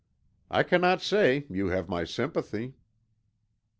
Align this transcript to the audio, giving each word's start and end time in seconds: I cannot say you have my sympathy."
I 0.49 0.63
cannot 0.63 1.03
say 1.03 1.45
you 1.47 1.67
have 1.67 1.87
my 1.87 2.05
sympathy." 2.05 2.73